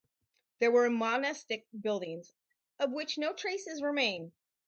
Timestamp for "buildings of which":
1.79-3.19